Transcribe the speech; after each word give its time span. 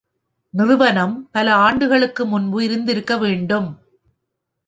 நிறுவனம் 0.53 1.29
பல 1.31 1.53
ஆண்டுகளுக்கு 1.55 2.25
முன்பு 2.25 2.61
இருந்திருக்கவேண்டும். 2.61 3.69